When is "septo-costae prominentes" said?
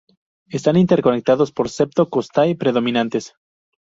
1.69-3.35